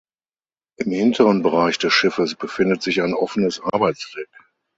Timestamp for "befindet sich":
2.33-3.03